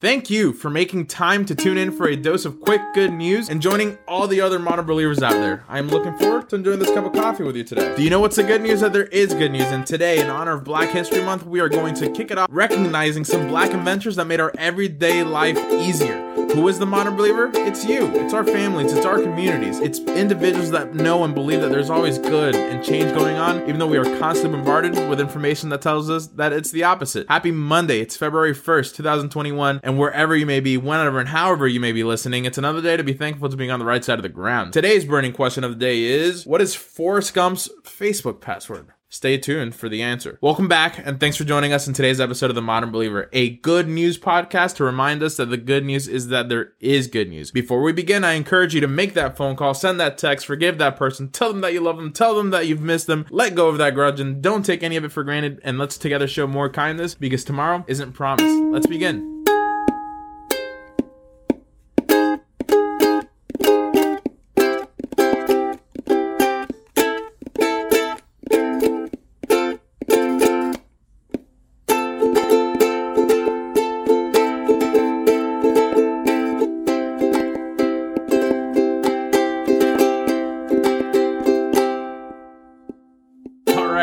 Thank 0.00 0.30
you 0.30 0.52
for 0.52 0.70
making 0.70 1.06
time 1.06 1.44
to 1.46 1.56
tune 1.56 1.76
in 1.76 1.90
for 1.90 2.06
a 2.06 2.14
dose 2.14 2.44
of 2.44 2.60
quick 2.60 2.80
good 2.94 3.12
news 3.12 3.48
and 3.48 3.60
joining 3.60 3.98
all 4.06 4.28
the 4.28 4.40
other 4.40 4.60
modern 4.60 4.86
believers 4.86 5.24
out 5.24 5.32
there. 5.32 5.64
I 5.66 5.80
am 5.80 5.88
looking 5.88 6.16
forward 6.16 6.48
to 6.50 6.54
enjoying 6.54 6.78
this 6.78 6.94
cup 6.94 7.04
of 7.04 7.12
coffee 7.14 7.42
with 7.42 7.56
you 7.56 7.64
today. 7.64 7.96
Do 7.96 8.04
you 8.04 8.08
know 8.08 8.20
what's 8.20 8.36
the 8.36 8.44
good 8.44 8.62
news? 8.62 8.80
That 8.80 8.92
there 8.92 9.06
is 9.06 9.34
good 9.34 9.50
news. 9.50 9.64
And 9.64 9.84
today, 9.84 10.20
in 10.20 10.30
honor 10.30 10.52
of 10.52 10.62
Black 10.62 10.90
History 10.90 11.24
Month, 11.24 11.46
we 11.46 11.58
are 11.58 11.68
going 11.68 11.94
to 11.94 12.08
kick 12.12 12.30
it 12.30 12.38
off 12.38 12.46
recognizing 12.52 13.24
some 13.24 13.48
black 13.48 13.72
inventors 13.72 14.14
that 14.14 14.26
made 14.26 14.38
our 14.38 14.52
everyday 14.56 15.24
life 15.24 15.58
easier. 15.72 16.46
Who 16.54 16.66
is 16.66 16.78
the 16.78 16.86
modern 16.86 17.14
believer? 17.14 17.50
It's 17.54 17.84
you. 17.84 18.06
It's 18.14 18.32
our 18.32 18.42
families. 18.42 18.92
It's 18.92 19.04
our 19.04 19.20
communities. 19.20 19.80
It's 19.80 19.98
individuals 20.00 20.70
that 20.70 20.94
know 20.94 21.24
and 21.24 21.34
believe 21.34 21.60
that 21.60 21.70
there's 21.70 21.90
always 21.90 22.18
good 22.18 22.54
and 22.54 22.82
change 22.82 23.14
going 23.14 23.36
on, 23.36 23.62
even 23.62 23.78
though 23.78 23.86
we 23.86 23.98
are 23.98 24.18
constantly 24.18 24.56
bombarded 24.56 24.94
with 25.10 25.20
information 25.20 25.68
that 25.68 25.82
tells 25.82 26.08
us 26.08 26.28
that 26.28 26.52
it's 26.52 26.70
the 26.70 26.84
opposite. 26.84 27.28
Happy 27.28 27.50
Monday. 27.50 28.00
It's 28.00 28.16
February 28.16 28.54
1st, 28.54 28.96
2021 28.96 29.80
and 29.82 29.98
wherever 29.98 30.34
you 30.34 30.46
may 30.46 30.60
be, 30.60 30.76
whenever 30.76 31.20
and 31.20 31.28
however 31.28 31.68
you 31.68 31.80
may 31.80 31.92
be 31.92 32.02
listening, 32.02 32.44
it's 32.44 32.58
another 32.58 32.80
day 32.80 32.96
to 32.96 33.04
be 33.04 33.12
thankful 33.12 33.48
to 33.48 33.56
being 33.56 33.70
on 33.70 33.78
the 33.78 33.84
right 33.84 34.04
side 34.04 34.18
of 34.18 34.22
the 34.22 34.28
ground. 34.28 34.72
Today's 34.72 35.04
burning 35.04 35.32
question 35.32 35.64
of 35.64 35.72
the 35.72 35.78
day 35.78 36.02
is 36.02 36.46
What 36.46 36.62
is 36.62 36.74
Forrest 36.74 37.34
Gump's 37.34 37.68
Facebook 37.84 38.40
password? 38.40 38.88
Stay 39.10 39.38
tuned 39.38 39.74
for 39.74 39.88
the 39.88 40.02
answer. 40.02 40.38
Welcome 40.42 40.68
back, 40.68 40.98
and 41.02 41.18
thanks 41.18 41.38
for 41.38 41.44
joining 41.44 41.72
us 41.72 41.88
in 41.88 41.94
today's 41.94 42.20
episode 42.20 42.50
of 42.50 42.54
The 42.54 42.60
Modern 42.60 42.90
Believer, 42.90 43.30
a 43.32 43.48
good 43.48 43.88
news 43.88 44.18
podcast 44.18 44.76
to 44.76 44.84
remind 44.84 45.22
us 45.22 45.38
that 45.38 45.46
the 45.46 45.56
good 45.56 45.82
news 45.82 46.06
is 46.06 46.28
that 46.28 46.50
there 46.50 46.74
is 46.78 47.06
good 47.06 47.30
news. 47.30 47.50
Before 47.50 47.80
we 47.80 47.94
begin, 47.94 48.22
I 48.22 48.34
encourage 48.34 48.74
you 48.74 48.82
to 48.82 48.86
make 48.86 49.14
that 49.14 49.34
phone 49.34 49.56
call, 49.56 49.72
send 49.72 49.98
that 49.98 50.18
text, 50.18 50.44
forgive 50.44 50.76
that 50.76 50.96
person, 50.96 51.30
tell 51.30 51.48
them 51.50 51.62
that 51.62 51.72
you 51.72 51.80
love 51.80 51.96
them, 51.96 52.12
tell 52.12 52.34
them 52.34 52.50
that 52.50 52.66
you've 52.66 52.82
missed 52.82 53.06
them, 53.06 53.24
let 53.30 53.54
go 53.54 53.68
of 53.68 53.78
that 53.78 53.94
grudge, 53.94 54.20
and 54.20 54.42
don't 54.42 54.66
take 54.66 54.82
any 54.82 54.96
of 54.96 55.04
it 55.04 55.12
for 55.12 55.24
granted, 55.24 55.58
and 55.64 55.78
let's 55.78 55.96
together 55.96 56.28
show 56.28 56.46
more 56.46 56.68
kindness 56.68 57.14
because 57.14 57.44
tomorrow 57.44 57.82
isn't 57.88 58.12
promised. 58.12 58.62
Let's 58.70 58.86
begin. 58.86 59.37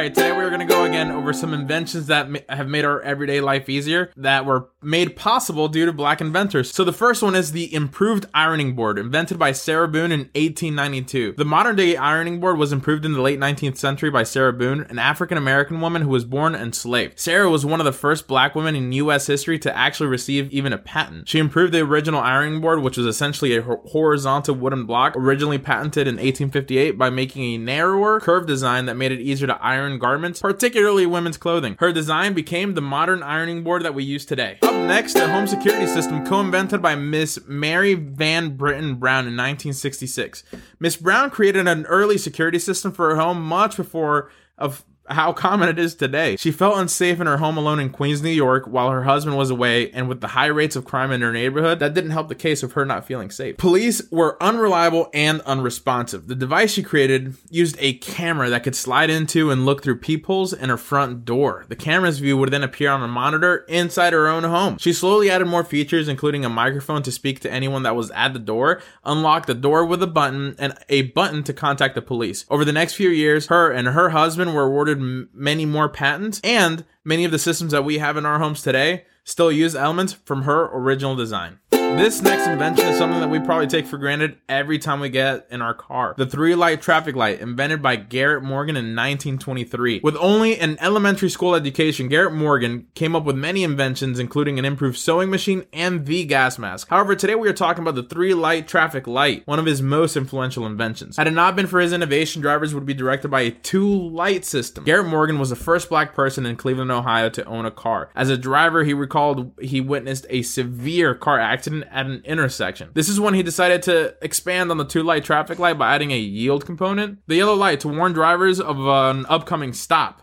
Right, 0.06 0.14
today 0.14 0.32
we're 0.32 0.50
going 0.50 0.60
to 0.60 0.66
go 0.68 0.75
again 1.06 1.16
over 1.16 1.34
some 1.34 1.54
inventions 1.54 2.08
that 2.08 2.30
ma- 2.30 2.40
have 2.50 2.68
made 2.68 2.86
our 2.86 3.02
everyday 3.02 3.42
life 3.42 3.70
easier 3.70 4.12
that 4.18 4.46
were 4.46 4.70
made 4.82 5.16
possible 5.16 5.68
due 5.68 5.86
to 5.86 5.94
black 5.94 6.22
inventors. 6.22 6.72
So 6.72 6.84
the 6.84 6.94
first 6.94 7.24
one 7.24 7.36
is 7.36 7.52
the 7.52 7.74
improved 7.74 8.26
ironing 8.34 8.76
board, 8.76 9.00
invented 9.00 9.40
by 9.40 9.52
Sarah 9.52 9.88
Boone 9.88 10.12
in 10.12 10.20
1892. 10.36 11.36
The 11.38 11.46
modern 11.46 11.76
day 11.76 11.96
ironing 11.98 12.40
board 12.40 12.58
was 12.58 12.72
improved 12.72 13.06
in 13.06 13.14
the 13.14 13.22
late 13.22 13.40
19th 13.40 13.78
century 13.78 14.10
by 14.10 14.24
Sarah 14.24 14.54
Boone, 14.54 14.86
an 14.90 15.00
African 15.00 15.38
American 15.38 15.82
woman 15.82 16.02
who 16.02 16.10
was 16.10 16.26
born 16.26 16.56
enslaved. 16.56 17.20
Sarah 17.20 17.50
was 17.50 17.66
one 17.66 17.80
of 17.80 17.86
the 17.86 17.92
first 17.92 18.28
black 18.28 18.56
women 18.56 18.76
in 18.76 18.92
U.S. 18.94 19.28
history 19.28 19.58
to 19.60 19.76
actually 19.76 20.08
receive 20.08 20.52
even 20.52 20.74
a 20.74 20.78
patent. 20.78 21.28
She 21.28 21.40
improved 21.40 21.74
the 21.74 21.82
original 21.82 22.22
ironing 22.22 22.62
board, 22.62 22.82
which 22.82 22.98
was 22.98 23.08
essentially 23.08 23.56
a 23.56 23.62
horizontal 23.62 24.56
wooden 24.56 24.86
block, 24.86 25.16
originally 25.16 25.58
patented 25.58 26.08
in 26.08 26.16
1858 26.16 26.98
by 26.98 27.10
making 27.10 27.44
a 27.44 27.58
narrower, 27.58 28.20
curved 28.20 28.48
design 28.48 28.86
that 28.86 28.96
made 28.96 29.12
it 29.12 29.20
easier 29.20 29.48
to 29.48 29.62
iron 29.64 29.98
garments, 29.98 30.42
particularly 30.42 30.95
women's 31.04 31.38
clothing. 31.38 31.76
Her 31.80 31.92
design 31.92 32.36
became 32.36 32.76
the 32.76 32.82
modern 32.82 33.24
ironing 33.24 33.64
board 33.64 33.82
that 33.82 33.96
we 33.96 34.04
use 34.04 34.24
today. 34.24 34.60
Up 34.62 34.76
next, 34.76 35.14
the 35.14 35.28
home 35.28 35.48
security 35.48 35.88
system 35.88 36.24
co-invented 36.24 36.80
by 36.80 36.94
Miss 36.94 37.40
Mary 37.48 37.96
Van 37.96 38.56
Brittan 38.56 38.96
Brown 38.96 39.22
in 39.22 39.36
1966. 39.36 40.44
Miss 40.80 40.96
Brown 40.96 41.32
created 41.32 41.68
an 41.68 41.88
early 41.88 42.20
security 42.20 42.60
system 42.60 42.92
for 42.92 43.10
her 43.10 43.16
home 43.16 43.42
much 43.42 43.76
before 43.78 44.30
of 44.60 44.86
how 45.08 45.34
common 45.34 45.70
it 45.70 45.80
is 45.80 45.96
today. 45.96 46.36
She 46.36 46.52
felt 46.52 46.78
unsafe 46.78 47.20
in 47.20 47.28
her 47.28 47.38
home 47.38 47.58
alone 47.58 47.80
in 47.80 47.90
Queens, 47.90 48.22
New 48.22 48.30
York, 48.30 48.66
while 48.66 48.90
her 48.90 49.04
husband 49.04 49.38
was 49.38 49.50
away, 49.50 49.92
and 49.92 50.10
with 50.10 50.22
the 50.22 50.30
high 50.30 50.48
rates 50.48 50.76
of 50.76 50.86
crime 50.86 51.12
in 51.12 51.22
her 51.22 51.32
neighborhood, 51.32 51.80
that 51.80 51.94
didn't 51.94 52.12
help 52.12 52.28
the 52.28 52.36
case 52.36 52.64
of 52.64 52.74
her 52.74 52.86
not 52.86 53.06
feeling 53.06 53.30
safe. 53.30 53.58
Police 53.58 54.02
were 54.12 54.42
unreliable 54.42 55.10
and 55.14 55.42
unresponsive. 55.42 56.28
The 56.28 56.36
device 56.36 56.72
she 56.72 56.84
created 56.84 57.36
used 57.50 57.76
a 57.80 57.94
camera 57.94 58.50
that 58.50 58.64
could 58.64 58.76
slide 58.76 59.10
into 59.10 59.52
and 59.52 59.66
look 59.66 59.84
through 59.84 59.98
peepholes 59.98 60.54
in 60.54 60.70
her 60.70 60.78
front 60.78 61.26
door. 61.26 61.66
The 61.68 61.76
camera's 61.76 62.20
view 62.20 62.38
would 62.38 62.52
then 62.52 62.64
appear 62.64 62.90
on 62.90 63.04
a 63.04 63.08
monitor 63.08 63.66
inside 63.68 64.14
her 64.14 64.28
own 64.28 64.44
home. 64.44 64.78
She 64.78 64.94
slowly 64.94 65.30
added 65.30 65.46
more 65.46 65.64
features, 65.64 66.08
including 66.08 66.46
a 66.46 66.50
microphone 66.50 67.04
to 67.04 67.12
speak 67.12 67.40
to 67.42 67.52
anyone 67.52 67.84
that 67.84 67.96
was 67.96 68.12
at 68.12 68.34
the 68.34 68.40
door, 68.40 68.82
unlock 69.04 69.46
the 69.46 69.54
door 69.54 69.86
with 69.86 70.02
a 70.02 70.08
button, 70.08 70.56
and 70.58 70.74
a 70.90 71.04
button 71.04 71.44
to 71.44 71.54
contact 71.54 71.96
the 71.96 72.02
police. 72.02 72.46
Over 72.50 72.66
the 72.66 72.74
next 72.74 72.96
few 72.96 73.10
years, 73.10 73.48
her 73.48 73.72
and 73.72 73.90
her 73.90 74.10
husband 74.10 74.54
were 74.56 74.64
awarded 74.64 74.95
many 75.00 75.66
more 75.66 75.90
patents, 75.90 76.42
and 76.44 76.86
many 77.04 77.26
of 77.26 77.32
the 77.32 77.40
systems 77.40 77.72
that 77.72 77.86
we 77.86 77.98
have 77.98 78.18
in 78.18 78.26
our 78.26 78.40
homes 78.40 78.62
today 78.62 79.06
still 79.24 79.52
use 79.52 79.76
elements 79.76 80.14
from 80.14 80.44
her 80.44 80.70
original 80.74 81.16
design. 81.16 81.60
This 81.96 82.22
next 82.22 82.46
invention 82.46 82.88
is 82.88 82.98
something 82.98 83.22
that 83.22 83.30
we 83.30 83.40
probably 83.40 83.68
take 83.68 83.88
for 83.88 83.98
granted 83.98 84.38
every 84.50 84.80
time 84.80 85.00
we 85.00 85.10
get 85.10 85.48
in 85.50 85.62
our 85.62 85.74
car. 85.74 86.14
The 86.18 86.26
three 86.26 86.54
light 86.54 86.82
traffic 86.82 87.16
light, 87.16 87.40
invented 87.40 87.82
by 87.82 87.96
Garrett 87.96 88.44
Morgan 88.44 88.76
in 88.76 88.88
1923. 88.88 90.02
With 90.04 90.18
only 90.18 90.60
an 90.60 90.78
elementary 90.82 91.30
school 91.30 91.56
education, 91.56 92.10
Garrett 92.10 92.34
Morgan 92.34 92.88
came 92.96 93.16
up 93.16 93.24
with 93.24 93.38
many 93.38 93.64
inventions, 93.64 94.20
including 94.20 94.60
an 94.60 94.66
improved 94.66 94.98
sewing 94.98 95.30
machine 95.30 95.66
and 95.72 96.06
the 96.06 96.26
gas 96.26 96.60
mask. 96.60 96.90
However, 96.90 97.16
today 97.16 97.36
we 97.36 97.48
are 97.48 97.54
talking 97.54 97.82
about 97.82 97.96
the 97.96 98.04
three 98.04 98.34
light 98.34 98.68
traffic 98.68 99.08
light, 99.08 99.48
one 99.48 99.58
of 99.58 99.66
his 99.66 99.82
most 99.82 100.18
influential 100.18 100.66
inventions. 100.66 101.16
Had 101.16 101.28
it 101.28 101.32
not 101.32 101.56
been 101.56 101.66
for 101.66 101.80
his 101.80 101.94
innovation, 101.94 102.42
drivers 102.42 102.76
would 102.76 102.86
be 102.86 102.94
directed 102.94 103.30
by 103.30 103.42
a 103.42 103.52
two 103.52 103.90
light 103.90 104.44
system. 104.44 104.84
Garrett 104.84 105.08
Morgan 105.08 105.40
was 105.40 105.50
the 105.50 105.56
first 105.56 105.88
black 105.88 106.14
person 106.14 106.46
in 106.46 106.58
Cleveland, 106.58 106.92
Ohio 106.92 107.30
to 107.30 107.46
own 107.46 107.66
a 107.66 107.72
car. 107.72 108.10
As 108.14 108.30
a 108.30 108.38
driver, 108.38 108.84
he 108.84 108.94
recalled 108.94 109.54
he 109.62 109.80
witnessed 109.80 110.26
a 110.30 110.42
severe 110.42 111.16
car 111.16 111.40
accident 111.40 111.85
at 111.92 112.06
an 112.06 112.22
intersection. 112.26 112.90
This 112.94 113.10
is 113.10 113.20
when 113.20 113.34
he 113.34 113.44
decided 113.44 113.82
to 113.84 114.16
expand 114.22 114.72
on 114.72 114.78
the 114.78 114.86
two 114.86 115.04
light 115.04 115.24
traffic 115.24 115.60
light 115.60 115.78
by 115.78 115.96
adding 115.96 116.12
a 116.12 116.18
yield 116.18 116.66
component. 116.66 117.20
The 117.28 117.36
yellow 117.36 117.56
light 117.56 117.80
to 117.82 117.88
warn 117.88 118.14
drivers 118.14 118.60
of 118.60 118.80
uh, 118.80 119.10
an 119.10 119.26
upcoming 119.28 119.74
stop. 119.74 120.22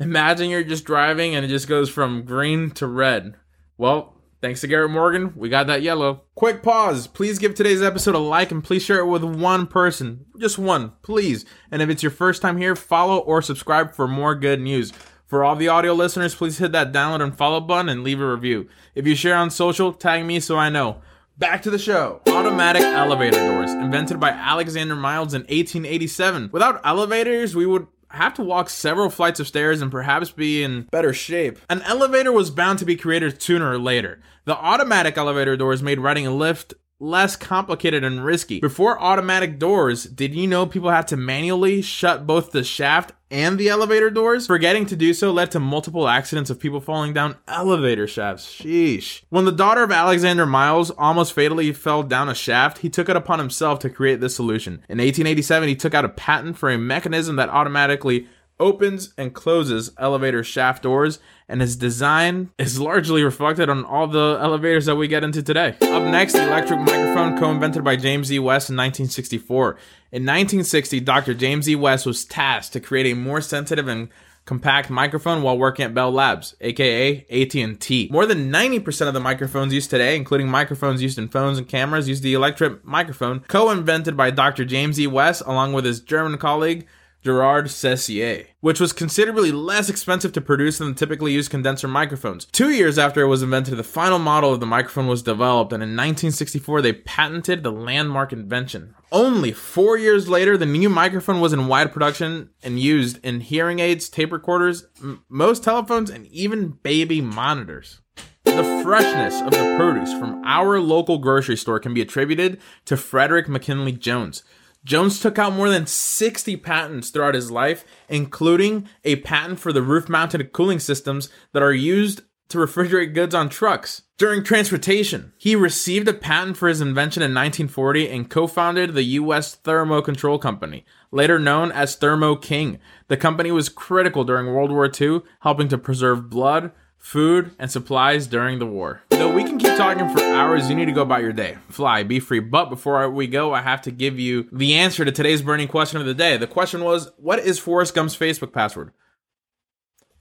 Imagine 0.00 0.50
you're 0.50 0.64
just 0.64 0.84
driving 0.84 1.34
and 1.34 1.44
it 1.44 1.48
just 1.48 1.68
goes 1.68 1.88
from 1.88 2.24
green 2.24 2.70
to 2.72 2.86
red. 2.86 3.34
Well, 3.78 4.14
thanks 4.40 4.60
to 4.60 4.66
Garrett 4.66 4.90
Morgan, 4.90 5.32
we 5.36 5.48
got 5.48 5.68
that 5.68 5.82
yellow. 5.82 6.22
Quick 6.34 6.62
pause. 6.62 7.06
Please 7.06 7.38
give 7.38 7.54
today's 7.54 7.82
episode 7.82 8.14
a 8.14 8.18
like 8.18 8.50
and 8.50 8.62
please 8.62 8.84
share 8.84 8.98
it 8.98 9.06
with 9.06 9.24
one 9.24 9.66
person. 9.66 10.26
Just 10.38 10.58
one, 10.58 10.92
please. 11.02 11.44
And 11.70 11.80
if 11.80 11.88
it's 11.88 12.02
your 12.02 12.10
first 12.10 12.42
time 12.42 12.58
here, 12.58 12.74
follow 12.74 13.18
or 13.18 13.40
subscribe 13.40 13.94
for 13.94 14.08
more 14.08 14.34
good 14.34 14.60
news. 14.60 14.92
For 15.34 15.42
all 15.42 15.56
the 15.56 15.66
audio 15.66 15.94
listeners, 15.94 16.32
please 16.32 16.58
hit 16.58 16.70
that 16.70 16.92
download 16.92 17.20
and 17.20 17.36
follow 17.36 17.58
button 17.58 17.88
and 17.88 18.04
leave 18.04 18.20
a 18.20 18.30
review. 18.30 18.68
If 18.94 19.04
you 19.04 19.16
share 19.16 19.34
on 19.34 19.50
social, 19.50 19.92
tag 19.92 20.24
me 20.24 20.38
so 20.38 20.56
I 20.56 20.68
know. 20.68 21.02
Back 21.36 21.62
to 21.62 21.70
the 21.70 21.76
show. 21.76 22.20
Automatic 22.28 22.82
elevator 22.82 23.44
doors, 23.44 23.72
invented 23.72 24.20
by 24.20 24.30
Alexander 24.30 24.94
Miles 24.94 25.34
in 25.34 25.40
1887. 25.40 26.50
Without 26.52 26.80
elevators, 26.84 27.56
we 27.56 27.66
would 27.66 27.88
have 28.10 28.34
to 28.34 28.44
walk 28.44 28.70
several 28.70 29.10
flights 29.10 29.40
of 29.40 29.48
stairs 29.48 29.82
and 29.82 29.90
perhaps 29.90 30.30
be 30.30 30.62
in 30.62 30.82
better 30.92 31.12
shape. 31.12 31.58
An 31.68 31.82
elevator 31.82 32.30
was 32.30 32.52
bound 32.52 32.78
to 32.78 32.84
be 32.84 32.94
created 32.94 33.42
sooner 33.42 33.72
or 33.72 33.78
later. 33.80 34.20
The 34.44 34.56
automatic 34.56 35.18
elevator 35.18 35.56
doors 35.56 35.82
made 35.82 35.98
riding 35.98 36.28
a 36.28 36.30
lift 36.32 36.74
less 37.00 37.36
complicated 37.36 38.04
and 38.04 38.24
risky. 38.24 38.60
Before 38.60 39.00
automatic 39.00 39.58
doors, 39.58 40.04
did 40.04 40.34
you 40.34 40.46
know 40.46 40.64
people 40.64 40.90
had 40.90 41.08
to 41.08 41.16
manually 41.16 41.82
shut 41.82 42.26
both 42.26 42.52
the 42.52 42.64
shaft 42.64 43.12
and 43.34 43.58
the 43.58 43.68
elevator 43.68 44.10
doors? 44.10 44.46
Forgetting 44.46 44.86
to 44.86 44.94
do 44.94 45.12
so 45.12 45.32
led 45.32 45.50
to 45.50 45.58
multiple 45.58 46.06
accidents 46.06 46.50
of 46.50 46.60
people 46.60 46.80
falling 46.80 47.12
down 47.12 47.34
elevator 47.48 48.06
shafts. 48.06 48.46
Sheesh. 48.46 49.22
When 49.28 49.44
the 49.44 49.50
daughter 49.50 49.82
of 49.82 49.90
Alexander 49.90 50.46
Miles 50.46 50.92
almost 50.92 51.32
fatally 51.32 51.72
fell 51.72 52.04
down 52.04 52.28
a 52.28 52.34
shaft, 52.34 52.78
he 52.78 52.88
took 52.88 53.08
it 53.08 53.16
upon 53.16 53.40
himself 53.40 53.80
to 53.80 53.90
create 53.90 54.20
this 54.20 54.36
solution. 54.36 54.74
In 54.88 54.98
1887, 54.98 55.68
he 55.68 55.74
took 55.74 55.94
out 55.94 56.04
a 56.04 56.10
patent 56.10 56.56
for 56.56 56.70
a 56.70 56.78
mechanism 56.78 57.34
that 57.34 57.48
automatically 57.48 58.28
opens 58.60 59.12
and 59.18 59.34
closes 59.34 59.90
elevator 59.98 60.44
shaft 60.44 60.84
doors, 60.84 61.18
and 61.48 61.62
its 61.62 61.76
design 61.76 62.50
is 62.58 62.80
largely 62.80 63.22
reflected 63.22 63.68
on 63.68 63.84
all 63.84 64.06
the 64.06 64.38
elevators 64.40 64.86
that 64.86 64.96
we 64.96 65.08
get 65.08 65.24
into 65.24 65.42
today. 65.42 65.76
Up 65.82 66.02
next, 66.02 66.32
the 66.32 66.40
electret 66.40 66.78
microphone 66.78 67.38
co 67.38 67.50
invented 67.50 67.84
by 67.84 67.96
James 67.96 68.32
E. 68.32 68.38
West 68.38 68.70
in 68.70 68.76
1964. 68.76 69.70
In 70.12 70.22
1960, 70.22 71.00
Dr. 71.00 71.34
James 71.34 71.68
E. 71.68 71.74
West 71.74 72.06
was 72.06 72.24
tasked 72.24 72.72
to 72.72 72.80
create 72.80 73.12
a 73.12 73.16
more 73.16 73.40
sensitive 73.40 73.88
and 73.88 74.08
compact 74.46 74.90
microphone 74.90 75.42
while 75.42 75.56
working 75.56 75.84
at 75.84 75.94
Bell 75.94 76.12
Labs, 76.12 76.54
aka 76.60 77.24
AT&T. 77.30 78.08
More 78.10 78.26
than 78.26 78.50
90% 78.52 79.08
of 79.08 79.14
the 79.14 79.20
microphones 79.20 79.72
used 79.72 79.90
today, 79.90 80.16
including 80.16 80.48
microphones 80.48 81.02
used 81.02 81.18
in 81.18 81.28
phones 81.28 81.58
and 81.58 81.68
cameras, 81.68 82.08
use 82.08 82.20
the 82.20 82.34
electret 82.34 82.84
microphone, 82.84 83.40
co-invented 83.40 84.16
by 84.16 84.30
Dr. 84.30 84.64
James 84.64 85.00
E. 85.00 85.06
West 85.06 85.42
along 85.46 85.72
with 85.72 85.84
his 85.84 86.00
German 86.00 86.38
colleague 86.38 86.86
Gerhard 87.24 87.66
Sessler, 87.66 88.46
which 88.60 88.78
was 88.78 88.92
considerably 88.92 89.50
less 89.50 89.88
expensive 89.88 90.32
to 90.32 90.42
produce 90.42 90.78
than 90.78 90.88
the 90.88 90.94
typically 90.94 91.32
used 91.32 91.50
condenser 91.50 91.88
microphones. 91.88 92.44
Two 92.44 92.70
years 92.70 92.98
after 92.98 93.22
it 93.22 93.28
was 93.28 93.42
invented, 93.42 93.78
the 93.78 93.82
final 93.82 94.18
model 94.18 94.52
of 94.52 94.60
the 94.60 94.66
microphone 94.66 95.06
was 95.06 95.22
developed, 95.22 95.72
and 95.72 95.82
in 95.82 95.90
1964 95.90 96.82
they 96.82 96.92
patented 96.92 97.62
the 97.62 97.72
landmark 97.72 98.32
invention. 98.32 98.94
Only 99.10 99.52
four 99.52 99.96
years 99.96 100.28
later, 100.28 100.58
the 100.58 100.66
new 100.66 100.90
microphone 100.90 101.40
was 101.40 101.54
in 101.54 101.66
wide 101.66 101.92
production 101.92 102.50
and 102.62 102.78
used 102.78 103.24
in 103.24 103.40
hearing 103.40 103.78
aids, 103.78 104.08
tape 104.10 104.30
recorders, 104.32 104.86
m- 105.00 105.24
most 105.28 105.64
telephones, 105.64 106.10
and 106.10 106.26
even 106.26 106.78
baby 106.82 107.22
monitors. 107.22 108.02
The 108.44 108.82
freshness 108.84 109.40
of 109.40 109.50
the 109.52 109.74
produce 109.78 110.12
from 110.12 110.42
our 110.44 110.78
local 110.78 111.18
grocery 111.18 111.56
store 111.56 111.80
can 111.80 111.94
be 111.94 112.02
attributed 112.02 112.60
to 112.84 112.96
Frederick 112.96 113.48
McKinley 113.48 113.92
Jones. 113.92 114.44
Jones 114.84 115.18
took 115.18 115.38
out 115.38 115.54
more 115.54 115.70
than 115.70 115.86
60 115.86 116.56
patents 116.58 117.10
throughout 117.10 117.34
his 117.34 117.50
life, 117.50 117.84
including 118.08 118.88
a 119.02 119.16
patent 119.16 119.58
for 119.58 119.72
the 119.72 119.82
roof 119.82 120.08
mounted 120.08 120.52
cooling 120.52 120.78
systems 120.78 121.30
that 121.52 121.62
are 121.62 121.72
used 121.72 122.22
to 122.48 122.58
refrigerate 122.58 123.14
goods 123.14 123.34
on 123.34 123.48
trucks. 123.48 124.02
During 124.16 124.44
transportation, 124.44 125.32
he 125.38 125.56
received 125.56 126.06
a 126.06 126.12
patent 126.12 126.56
for 126.56 126.68
his 126.68 126.80
invention 126.80 127.22
in 127.22 127.34
1940 127.34 128.08
and 128.08 128.30
co 128.30 128.46
founded 128.46 128.94
the 128.94 129.02
U.S. 129.02 129.54
Thermo 129.56 130.02
Control 130.02 130.38
Company, 130.38 130.84
later 131.10 131.38
known 131.38 131.72
as 131.72 131.96
Thermo 131.96 132.36
King. 132.36 132.78
The 133.08 133.16
company 133.16 133.50
was 133.50 133.68
critical 133.68 134.22
during 134.22 134.46
World 134.46 134.70
War 134.70 134.88
II, 134.88 135.22
helping 135.40 135.68
to 135.68 135.78
preserve 135.78 136.30
blood, 136.30 136.70
food, 137.04 137.54
and 137.58 137.70
supplies 137.70 138.26
during 138.26 138.58
the 138.58 138.66
war. 138.66 139.02
Though 139.10 139.30
we 139.30 139.44
can 139.44 139.58
keep 139.58 139.76
talking 139.76 140.08
for 140.08 140.22
hours, 140.22 140.70
you 140.70 140.74
need 140.74 140.86
to 140.86 140.92
go 140.92 141.02
about 141.02 141.20
your 141.20 141.34
day. 141.34 141.58
Fly, 141.68 142.02
be 142.02 142.18
free. 142.18 142.40
But 142.40 142.70
before 142.70 143.10
we 143.10 143.26
go, 143.26 143.52
I 143.52 143.60
have 143.60 143.82
to 143.82 143.90
give 143.90 144.18
you 144.18 144.48
the 144.50 144.74
answer 144.74 145.04
to 145.04 145.12
today's 145.12 145.42
burning 145.42 145.68
question 145.68 146.00
of 146.00 146.06
the 146.06 146.14
day. 146.14 146.38
The 146.38 146.46
question 146.46 146.82
was 146.82 147.12
What 147.18 147.40
is 147.40 147.58
Forrest 147.58 147.94
Gump's 147.94 148.16
Facebook 148.16 148.54
password? 148.54 148.90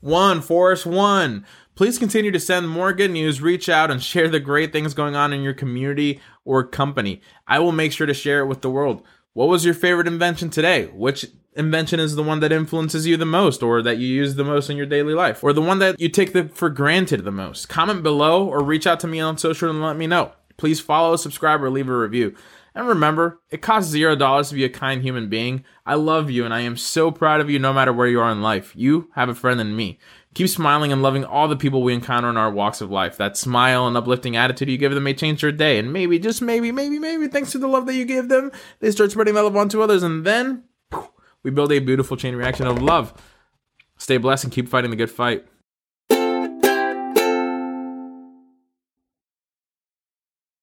One, 0.02 0.42
Forrest, 0.42 0.86
one. 0.86 1.46
Please 1.76 1.98
continue 1.98 2.32
to 2.32 2.40
send 2.40 2.68
more 2.70 2.92
good 2.92 3.12
news, 3.12 3.42
reach 3.42 3.70
out, 3.70 3.90
and 3.90 4.04
share 4.04 4.28
the 4.28 4.42
great 4.42 4.74
things 4.74 4.94
going 4.94 5.16
on 5.16 5.32
in 5.32 5.42
your 5.42 5.54
community 5.54 6.20
or 6.44 6.68
company. 6.68 7.22
I 7.48 7.60
will 7.60 7.72
make 7.72 7.94
sure 7.94 8.08
to 8.08 8.14
share 8.14 8.42
it 8.42 8.48
with 8.48 8.62
the 8.62 8.70
world. 8.70 9.04
What 9.34 9.50
was 9.50 9.66
your 9.66 9.74
favorite 9.74 10.08
invention 10.08 10.52
today? 10.52 10.86
Which 10.94 11.26
invention 11.56 12.00
is 12.00 12.16
the 12.16 12.22
one 12.22 12.40
that 12.42 12.52
influences 12.52 13.08
you 13.08 13.18
the 13.18 13.26
most 13.26 13.64
or 13.64 13.82
that 13.82 13.98
you 13.98 14.08
use 14.08 14.36
the 14.36 14.44
most 14.44 14.70
in 14.70 14.78
your 14.78 14.86
daily 14.86 15.16
life? 15.16 15.44
Or 15.44 15.54
the 15.54 15.62
one 15.62 15.80
that 15.80 16.00
you 16.00 16.08
take 16.08 16.34
the, 16.34 16.50
for 16.50 16.70
granted 16.70 17.24
the 17.24 17.32
most? 17.32 17.68
Comment 17.68 18.04
below 18.04 18.48
or 18.48 18.64
reach 18.64 18.86
out 18.86 19.00
to 19.00 19.08
me 19.08 19.20
on 19.20 19.40
social 19.40 19.72
and 19.72 19.82
let 19.82 19.98
me 19.98 20.06
know. 20.06 20.34
Please 20.58 20.80
follow 20.80 21.16
subscribe 21.16 21.64
or 21.64 21.72
leave 21.72 21.90
a 21.90 21.98
review. 21.98 22.36
And 22.76 22.88
remember 22.88 23.40
it 23.50 23.64
costs 23.64 23.90
zero 23.90 24.16
dollars 24.16 24.50
to 24.50 24.56
be 24.56 24.66
a 24.66 24.70
kind 24.70 25.02
human 25.02 25.30
being. 25.30 25.64
I 25.84 25.96
love 25.96 26.30
you 26.30 26.46
and 26.46 26.54
i 26.54 26.62
am 26.62 26.78
so 26.78 27.10
proud 27.10 27.42
of 27.42 27.50
you 27.50 27.58
no 27.58 27.74
matter 27.74 27.92
where 27.92 28.08
you 28.08 28.22
are 28.22 28.32
in 28.32 28.44
life. 28.44 28.72
You 28.76 29.10
have 29.16 29.30
a 29.30 29.36
friend 29.36 29.60
in 29.60 29.76
me 29.76 29.98
keep 30.34 30.50
smiling 30.50 30.92
and 30.92 31.02
loving 31.02 31.24
all 31.24 31.48
the 31.48 31.56
people 31.56 31.84
we 31.84 31.94
encounter 31.94 32.30
in 32.30 32.38
our 32.38 32.52
walks 32.52 32.82
of 32.82 32.90
life 32.90 33.18
that 33.18 33.38
smile 33.38 33.88
and 33.88 33.96
uplifting 33.96 34.36
attitude 34.36 34.70
you 34.70 34.78
give 34.78 34.94
them 34.94 35.04
may 35.04 35.14
change 35.14 35.42
their 35.42 35.52
day 35.52 35.78
and 35.78 35.94
maybe 35.94 36.18
just 36.20 36.42
maybe 36.42 36.72
maybe 36.72 37.00
maybe 37.00 37.28
thanks 37.28 37.52
to 37.52 37.60
the 37.60 37.68
love 37.68 37.86
that 37.86 37.96
you 37.96 38.06
give 38.06 38.30
them 38.30 38.52
they 38.80 38.92
start 38.92 39.12
spreading 39.12 39.34
that 39.34 39.44
love 39.44 39.56
onto 39.56 39.82
others 39.82 40.04
and 40.04 40.26
then 40.26 40.64
we 41.44 41.52
build 41.52 41.72
a 41.72 41.80
beautiful 41.80 42.18
chain 42.18 42.36
reaction 42.36 42.66
of 42.66 42.82
love. 42.82 43.14
Stay 43.98 44.18
blessed 44.18 44.46
and 44.46 44.54
keep 44.54 44.68
fighting 44.68 44.90
the 44.90 44.98
good 44.98 45.12
fight. 45.12 45.46